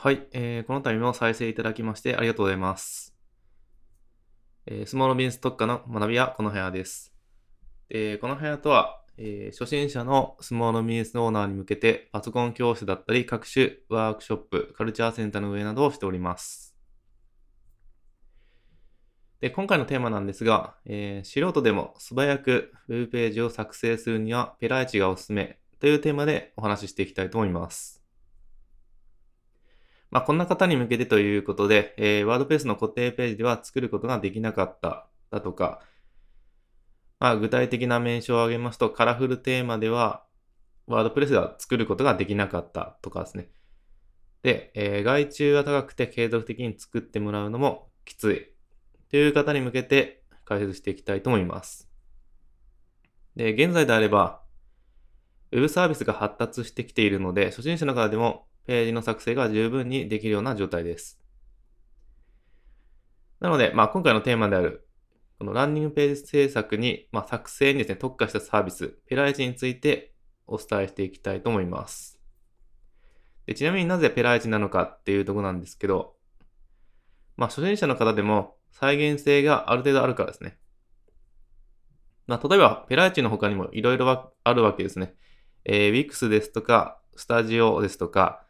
[0.00, 3.16] はい、えー、この度も再生いただきましてありがとうございます。
[4.66, 7.12] えー、スモールビジネス特化の学びはこの部屋です。
[7.90, 16.76] えー、この部屋とは、えー、初心者のスモールビジネスオーナーに向けてパソコン教室だったり各種ワークショップ、カルチャーセンターの運営などをしております。
[19.40, 27.97] で今回のテーマなんですが、えー、素人でも素早くウェブページを作成するにはペライチがおすすめというテーマでお話ししていきたいと思います。
[30.10, 35.80] まあ、こんな方に向けてということで、えー、ワードペースの固定ページでは作ることができなかっただとか、
[37.20, 40.24] まあ、具体的な名称を挙げますと、カラフルテーマでは、
[40.86, 43.50] ワードプレスでは作ることができなかったとかですね。
[44.42, 48.52] で、えー、外注が高くて継続的に作ってもらうのもきつい
[49.10, 51.90] という方に向けて解説していきたいと思います。
[53.36, 54.40] で、現在であれば、
[55.52, 61.18] ウェブサービスが発達してきているので、初心者の方でもページの作成が十分にできるような状態です。
[63.40, 64.86] なので、まあ、今回のテーマである、
[65.38, 70.12] このランニングページ制作に、まあ、作成にですね、特化したサービス、ペライチについて
[70.46, 72.20] お伝えしていきたいと思います。
[73.46, 76.16] でちなみになぜペライチなのかっていうとこなんですけど、
[77.38, 80.58] まあ、初心者の方でも再現性がある程度あるからですね。
[82.26, 85.14] まあ、例えば、ペライチの他にもいろいろあるわけですね。
[85.64, 88.44] えー、Wix ですとか、スタジオですとか、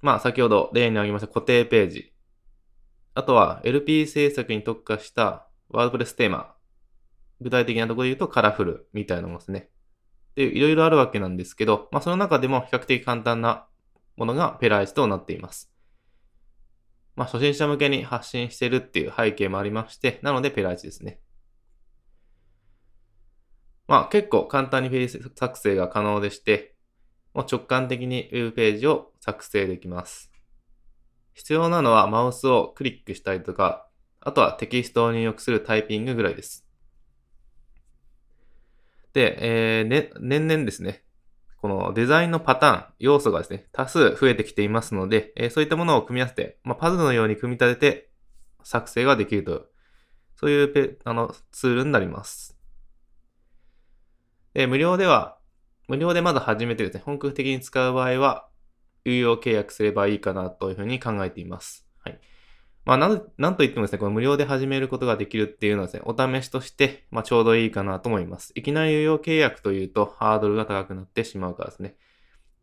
[0.00, 2.12] まあ、先ほど例に挙げました固定ページ。
[3.14, 6.54] あとは LP 制作に特化したワードプレステーマ。
[7.40, 9.70] 具体的なところで言うとカラフルみたいなものですね。
[10.36, 13.66] で、いろいろあるわけなんですけど、まあその中でも比較的簡単な
[14.16, 15.72] ものがペライチとなっています。
[17.14, 21.20] まあ初心者向けに発信してるっていう背景もありまして、なのでペライチですね。
[23.88, 26.75] まあ結構簡単にページ作成が可能でして、
[27.36, 30.32] もう直感的に Web ページを作成できます。
[31.34, 33.86] 必要なのはマウスをクリックしたりとか、
[34.20, 36.66] あとはテキストを入力するタイピングぐらいです。
[39.12, 39.36] で、
[39.80, 41.04] えー、ね、年々ですね、
[41.58, 48.10] このデザインのパターン、要素がですね、多数増えてきていますので、えー、そういったものを組み合わせて、まあ、パズルのように組み立てて
[48.62, 49.66] 作成ができると、
[50.36, 52.56] そういうペあのツールになります。
[54.54, 55.35] で無料では
[55.88, 58.48] 無料でまだ始めてですね、本格的に使う場合は、
[59.04, 61.86] 有料契約すればいいかなというふうに考えています。
[61.98, 62.18] はい。
[62.84, 68.52] まあ、なん、なんといってもですね、この無料で始めることができるっていうのはですね、お試しとして、まあ、ちょうどいいかなと思います。
[68.56, 71.96] いきなり有料契約というと、ハードルが高くなってしまうからですね。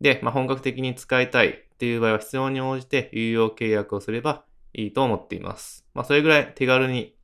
[0.00, 5.86] で、まあ、本格的に使いたいっていう場合は必要に応じて有料契約をすればいいと思っています。
[5.94, 7.16] まあ、それぐらい手軽に、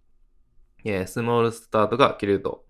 [0.85, 2.68] えー、スモールスタートが切れると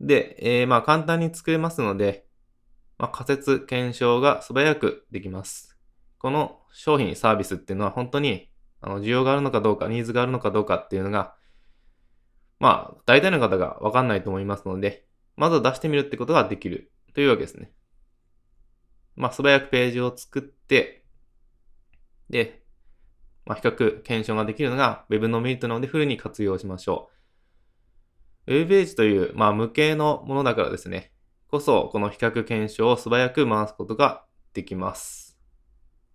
[0.00, 2.26] で、えー、まあ簡単に作れますので、
[2.98, 5.76] まあ、仮説検証が素早くできます。
[6.18, 8.50] この商品サービスっていうのは本当に
[8.80, 11.34] あの需要があるのかどうか、ニーズがあるのかどうかっていうのが、
[12.58, 15.06] まあ大体の方がわかんないと思いますので、
[15.36, 17.72] まずは出してみるってことができるというわけですね。
[19.16, 21.04] まあ素早くページを作って、
[22.30, 22.62] で、
[23.46, 27.17] まあ、比較検証ができるのが Web のメリットなのでフルに活用しましょう。
[28.48, 31.12] ウェブページという、まあ、無形のものだからですね、
[31.48, 35.38] こそ、この比較検証を素早く回すことができます。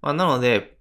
[0.01, 0.79] まあ、なので、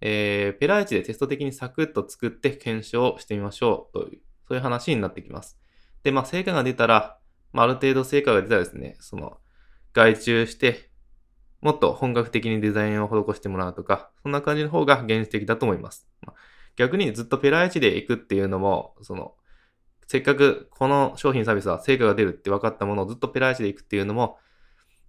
[0.00, 5.58] えー、ペライチでテスト的にサクッと作って検証してみましょうという、そういう話になってきます。
[6.04, 7.18] で、まあ、成果が出たら、
[7.52, 9.38] まあ、ある程度成果が出たらですね、その、
[9.94, 10.90] 外注して、
[11.60, 16.08] もっと本格的にデザインを施してもらうとか、そんな感じの方が現実的だと思います。
[16.22, 16.40] まあ、
[16.76, 19.34] 逆にずっとペライチで行くっていうのも、その、
[20.06, 24.38] せっかくこの商品サービスは成果が出るって分かったものをずっとペライチでいくっていうのも、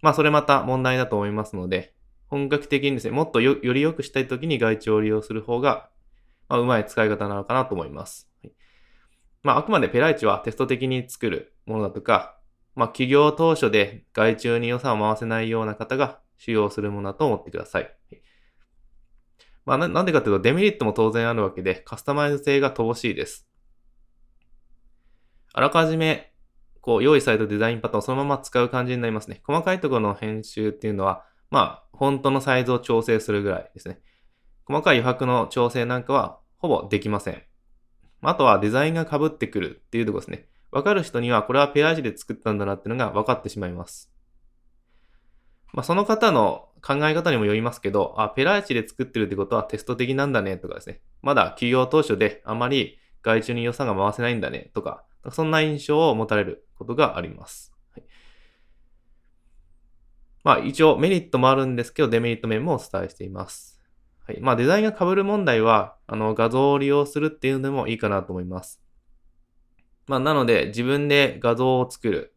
[0.02, 1.94] まあそれまた問題だと思いますので、
[2.28, 5.88] 本格的にですね、もっとより良くしたいときに外注を利用する方が、
[6.48, 8.28] まあ、うまい使い方なのかなと思います。
[8.42, 8.52] はい、
[9.42, 12.38] まああくまでペライチはテスト的に作るものだとか、
[12.74, 17.96] まあ企業当初で外注に予算を回せないような方が使用するものだと思ってください。
[19.64, 23.48] まあなんでかというとデメリットも当然あるわけでカスタマイズ性が乏しいです。
[25.56, 26.34] あらかじめ、
[26.82, 29.40] こう、用意されたデザインパターンをそのまま使う感じになりますね。
[29.42, 33.98] 細かいところの編集っていうのは、まあ、フォントのサイズを調整するぐらいですね。
[34.66, 37.42] 細かい余白の調整なんかは、ほぼできません。
[38.20, 40.46] あとはデザインが被ってくるっていうところですね。
[40.70, 44.12] わかる人には、これはペアージで作ったんだなっていうのが分かってしまいます。
[45.72, 51.00] まあ、その方の考え方にもよりますけど、あ、ペライチで作ってるってことはテスト的なんだねとかですね。
[51.22, 57.72] まだ企業当初であまり外注に予算が回せないんだねとか、そんな印象を持たれることがあります。
[57.92, 58.04] はい、
[60.44, 63.80] まあ一応メリットもあるんですけど、デメリット面もお伝えしています。
[64.26, 64.40] はい。
[64.40, 68.82] まあデザインが被る問題は、あの画像を利用するっていうのでもいいかなと思います。
[70.06, 72.34] まあなので自分で画像を作る。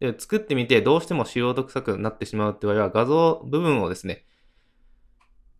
[0.00, 4.24] で、作ってみてどうしても素人臭くなってしまうって場合は画像部分をですね、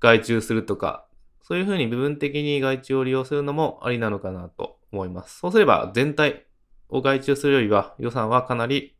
[0.01, 1.07] 外注するとか、
[1.43, 5.39] そういうふうに部分的に外注を利用するのもありなのかなと思います。
[5.39, 6.47] そうすれば全体
[6.89, 8.97] を外注するよりは予算はかなり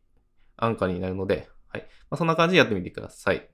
[0.57, 1.81] 安価になるので、はい。
[2.09, 3.37] まあ、そんな感じでやってみてください。
[3.37, 3.47] はい。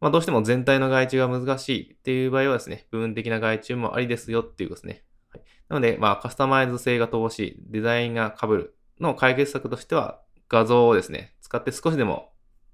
[0.00, 5.04] まあ、どうしても全体の外注が難しいっていう場合はですね、部分的な外注もありですよっていうことですね。
[5.30, 5.42] はい。
[5.68, 12.32] なので、まあ、カスタマイズ性が乏しい、デザインが被るの解決策としては、画像をですね、使って少しでも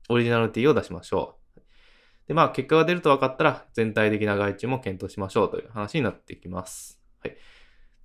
[0.09, 1.61] オリジナリティを出しましょう。
[2.27, 7.01] で、まあ、結果が出ると分かったら、全体的な外注も検討しましょうという話になってきます。
[7.23, 7.37] はい。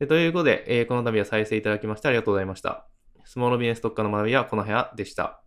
[0.04, 2.86] でということで、えー、この度は再生いただきましてありがとうございました。
[3.26, 5.43] スモールビジネス特化の学びはこの部屋でした。